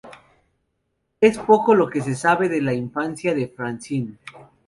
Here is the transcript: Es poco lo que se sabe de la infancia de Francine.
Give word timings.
Es 1.21 1.37
poco 1.37 1.75
lo 1.75 1.87
que 1.87 2.01
se 2.01 2.15
sabe 2.15 2.49
de 2.49 2.59
la 2.59 2.73
infancia 2.73 3.35
de 3.35 3.47
Francine. 3.47 4.17